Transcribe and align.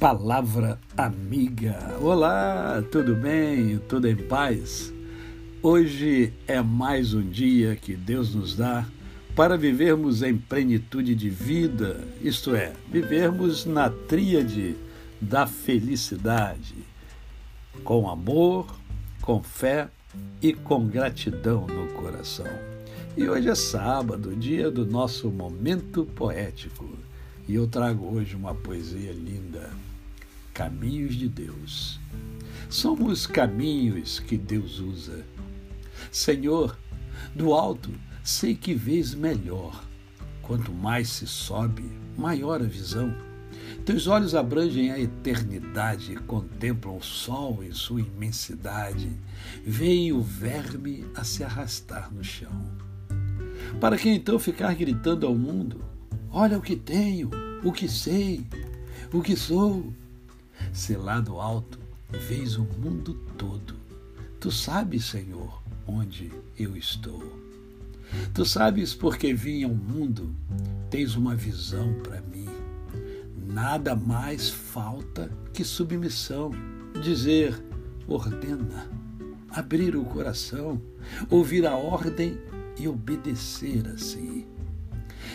Palavra 0.00 0.80
Amiga. 0.96 1.98
Olá, 2.00 2.82
tudo 2.90 3.14
bem? 3.14 3.78
Tudo 3.86 4.08
em 4.08 4.16
paz? 4.16 4.90
Hoje 5.62 6.32
é 6.48 6.62
mais 6.62 7.12
um 7.12 7.20
dia 7.20 7.76
que 7.76 7.94
Deus 7.94 8.34
nos 8.34 8.56
dá 8.56 8.86
para 9.36 9.58
vivermos 9.58 10.22
em 10.22 10.38
plenitude 10.38 11.14
de 11.14 11.28
vida, 11.28 12.02
isto 12.22 12.54
é, 12.54 12.72
vivermos 12.90 13.66
na 13.66 13.90
tríade 13.90 14.74
da 15.20 15.46
felicidade, 15.46 16.76
com 17.84 18.08
amor, 18.08 18.74
com 19.20 19.42
fé 19.42 19.90
e 20.40 20.54
com 20.54 20.86
gratidão 20.86 21.66
no 21.66 21.88
coração. 21.88 22.48
E 23.18 23.28
hoje 23.28 23.50
é 23.50 23.54
sábado, 23.54 24.34
dia 24.34 24.70
do 24.70 24.86
nosso 24.86 25.28
momento 25.28 26.06
poético, 26.06 26.88
e 27.50 27.54
eu 27.56 27.66
trago 27.66 28.06
hoje 28.14 28.36
uma 28.36 28.54
poesia 28.54 29.10
linda. 29.10 29.72
Caminhos 30.54 31.16
de 31.16 31.28
Deus. 31.28 31.98
Somos 32.68 33.26
caminhos 33.26 34.20
que 34.20 34.38
Deus 34.38 34.78
usa. 34.78 35.26
Senhor, 36.12 36.78
do 37.34 37.52
alto 37.52 37.90
sei 38.22 38.54
que 38.54 38.72
vês 38.72 39.14
melhor. 39.14 39.84
Quanto 40.40 40.72
mais 40.72 41.08
se 41.08 41.26
sobe, 41.26 41.82
maior 42.16 42.62
a 42.62 42.66
visão. 42.66 43.12
Teus 43.84 44.06
olhos 44.06 44.36
abrangem 44.36 44.92
a 44.92 45.00
eternidade, 45.00 46.14
contemplam 46.28 46.98
o 46.98 47.02
sol 47.02 47.64
em 47.64 47.72
sua 47.72 48.00
imensidade, 48.00 49.10
veem 49.66 50.12
o 50.12 50.22
verme 50.22 51.04
a 51.16 51.24
se 51.24 51.42
arrastar 51.42 52.14
no 52.14 52.22
chão. 52.22 52.52
Para 53.80 53.98
que 53.98 54.08
então 54.08 54.38
ficar 54.38 54.72
gritando 54.76 55.26
ao 55.26 55.34
mundo: 55.34 55.90
Olha 56.32 56.58
o 56.58 56.62
que 56.62 56.76
tenho, 56.76 57.28
o 57.64 57.72
que 57.72 57.88
sei, 57.88 58.46
o 59.12 59.20
que 59.20 59.34
sou, 59.34 59.92
se 60.72 60.96
lá 60.96 61.18
do 61.18 61.40
alto 61.40 61.78
vês 62.08 62.56
o 62.56 62.62
mundo 62.62 63.14
todo. 63.36 63.74
Tu 64.38 64.50
sabes, 64.52 65.06
Senhor, 65.06 65.60
onde 65.86 66.30
eu 66.56 66.76
estou. 66.76 67.20
Tu 68.32 68.44
sabes 68.44 68.94
porque 68.94 69.34
vim 69.34 69.64
ao 69.64 69.74
mundo, 69.74 70.32
tens 70.88 71.16
uma 71.16 71.34
visão 71.34 71.94
para 72.02 72.20
mim. 72.20 72.48
Nada 73.36 73.96
mais 73.96 74.48
falta 74.48 75.30
que 75.52 75.64
submissão, 75.64 76.52
dizer, 77.02 77.60
ordena, 78.06 78.88
abrir 79.50 79.96
o 79.96 80.04
coração, 80.04 80.80
ouvir 81.28 81.66
a 81.66 81.76
ordem 81.76 82.38
e 82.78 82.86
obedecer 82.86 83.88
assim. 83.88 84.46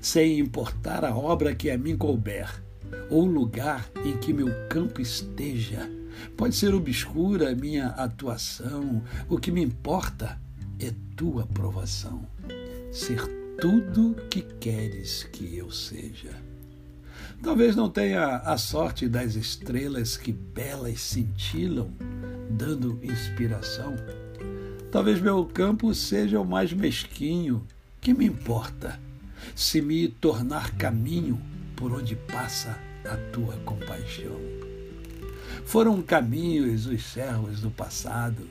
Sem 0.00 0.38
importar 0.38 1.04
a 1.04 1.14
obra 1.14 1.54
que 1.54 1.70
a 1.70 1.76
mim 1.76 1.96
couber, 1.96 2.48
ou 3.10 3.24
o 3.24 3.30
lugar 3.30 3.90
em 4.04 4.16
que 4.16 4.32
meu 4.32 4.48
campo 4.68 5.00
esteja. 5.00 5.90
Pode 6.36 6.54
ser 6.54 6.74
obscura 6.74 7.50
a 7.50 7.54
minha 7.54 7.88
atuação, 7.88 9.02
o 9.28 9.38
que 9.38 9.50
me 9.50 9.62
importa 9.62 10.40
é 10.78 10.92
tua 11.16 11.42
aprovação. 11.42 12.26
Ser 12.90 13.20
tudo 13.60 14.16
que 14.30 14.42
queres 14.42 15.24
que 15.24 15.56
eu 15.56 15.70
seja. 15.70 16.34
Talvez 17.42 17.76
não 17.76 17.88
tenha 17.88 18.36
a 18.38 18.56
sorte 18.56 19.08
das 19.08 19.34
estrelas 19.34 20.16
que 20.16 20.32
belas 20.32 21.00
cintilam, 21.00 21.90
dando 22.50 22.98
inspiração. 23.02 23.94
Talvez 24.90 25.20
meu 25.20 25.44
campo 25.44 25.94
seja 25.94 26.40
o 26.40 26.44
mais 26.44 26.72
mesquinho. 26.72 27.66
Que 28.00 28.14
me 28.14 28.24
importa 28.24 28.98
se 29.54 29.80
me 29.80 30.08
tornar 30.08 30.76
caminho 30.76 31.40
por 31.76 31.92
onde 31.92 32.14
passa 32.14 32.78
a 33.04 33.16
tua 33.32 33.56
compaixão. 33.64 34.38
Foram 35.64 36.02
caminhos 36.02 36.86
os 36.86 37.02
servos 37.04 37.60
do 37.60 37.70
passado, 37.70 38.46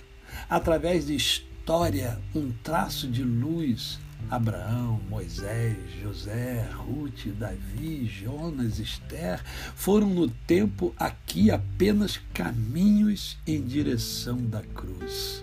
através 0.49 1.07
de 1.07 1.15
história, 1.15 2.19
um 2.33 2.51
traço 2.63 3.07
de 3.07 3.23
luz. 3.23 3.99
Abraão, 4.29 4.99
Moisés, 5.09 5.77
José, 6.03 6.69
Ruth, 6.73 7.27
Davi, 7.39 8.05
Jonas, 8.05 8.77
Esther 8.77 9.41
foram 9.75 10.09
no 10.09 10.27
tempo 10.27 10.93
aqui 10.99 11.49
apenas 11.49 12.19
caminhos 12.33 13.37
em 13.47 13.61
direção 13.61 14.37
da 14.37 14.61
cruz. 14.61 15.41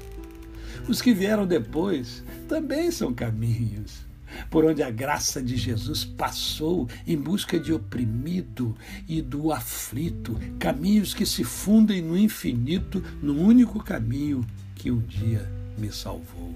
Os 0.86 1.00
que 1.00 1.14
vieram 1.14 1.46
depois 1.46 2.22
também 2.48 2.90
são 2.90 3.14
caminhos 3.14 4.06
por 4.50 4.64
onde 4.64 4.82
a 4.82 4.90
graça 4.90 5.42
de 5.42 5.56
Jesus 5.56 6.04
passou 6.04 6.88
em 7.06 7.16
busca 7.16 7.58
de 7.58 7.72
oprimido 7.72 8.76
e 9.08 9.20
do 9.20 9.52
aflito, 9.52 10.38
caminhos 10.58 11.14
que 11.14 11.26
se 11.26 11.44
fundem 11.44 12.02
no 12.02 12.16
infinito, 12.16 13.02
no 13.22 13.34
único 13.40 13.82
caminho 13.82 14.46
que 14.74 14.90
um 14.90 15.00
dia 15.00 15.50
me 15.78 15.92
salvou. 15.92 16.54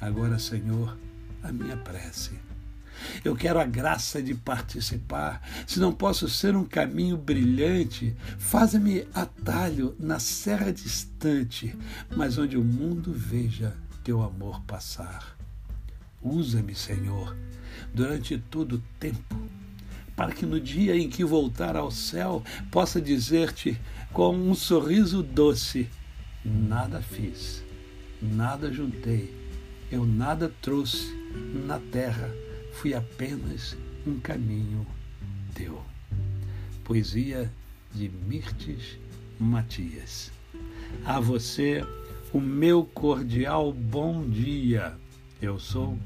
Agora, 0.00 0.38
Senhor, 0.38 0.96
a 1.42 1.52
minha 1.52 1.76
prece. 1.76 2.32
Eu 3.24 3.34
quero 3.34 3.58
a 3.58 3.64
graça 3.64 4.22
de 4.22 4.34
participar. 4.34 5.42
Se 5.66 5.80
não 5.80 5.92
posso 5.92 6.28
ser 6.28 6.54
um 6.54 6.64
caminho 6.64 7.16
brilhante, 7.16 8.14
faça-me 8.38 9.06
atalho 9.14 9.94
na 9.98 10.18
serra 10.18 10.72
distante, 10.72 11.76
mas 12.14 12.38
onde 12.38 12.56
o 12.56 12.64
mundo 12.64 13.12
veja 13.12 13.74
teu 14.04 14.22
amor 14.22 14.60
passar. 14.62 15.39
Usa-me, 16.22 16.74
Senhor, 16.74 17.36
durante 17.94 18.36
todo 18.36 18.76
o 18.76 18.82
tempo, 18.98 19.36
para 20.14 20.32
que 20.32 20.44
no 20.44 20.60
dia 20.60 20.94
em 20.96 21.08
que 21.08 21.24
voltar 21.24 21.76
ao 21.76 21.90
céu 21.90 22.42
possa 22.70 23.00
dizer-te 23.00 23.80
com 24.12 24.36
um 24.36 24.54
sorriso 24.54 25.22
doce: 25.22 25.88
Nada 26.44 27.00
fiz, 27.00 27.64
nada 28.20 28.72
juntei, 28.72 29.34
eu 29.90 30.04
nada 30.04 30.52
trouxe 30.60 31.14
na 31.66 31.78
terra, 31.78 32.30
fui 32.74 32.92
apenas 32.92 33.76
um 34.06 34.18
caminho 34.20 34.86
teu. 35.54 35.82
Poesia 36.84 37.50
de 37.94 38.08
Mirtes 38.08 38.98
Matias. 39.38 40.30
A 41.04 41.20
você, 41.20 41.84
o 42.32 42.40
meu 42.40 42.84
cordial 42.84 43.72
bom 43.72 44.28
dia. 44.28 44.98
Eu 45.40 45.58
sou 45.58 45.98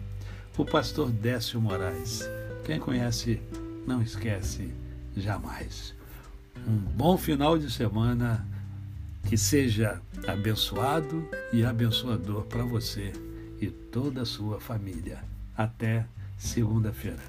o 0.56 0.64
pastor 0.64 1.10
Décio 1.10 1.60
Moraes. 1.60 2.22
Quem 2.64 2.78
conhece, 2.78 3.40
não 3.86 4.00
esquece 4.00 4.72
jamais. 5.16 5.94
Um 6.66 6.76
bom 6.76 7.18
final 7.18 7.58
de 7.58 7.70
semana, 7.70 8.46
que 9.28 9.36
seja 9.36 10.00
abençoado 10.26 11.28
e 11.52 11.64
abençoador 11.64 12.44
para 12.44 12.62
você 12.62 13.12
e 13.60 13.66
toda 13.66 14.22
a 14.22 14.26
sua 14.26 14.60
família. 14.60 15.18
Até 15.56 16.06
segunda-feira. 16.38 17.22